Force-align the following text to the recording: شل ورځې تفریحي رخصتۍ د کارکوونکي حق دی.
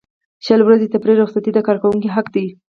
شل 0.45 0.61
ورځې 0.63 0.91
تفریحي 0.93 1.19
رخصتۍ 1.21 1.51
د 1.53 1.59
کارکوونکي 1.67 2.09
حق 2.15 2.27
دی. 2.35 2.47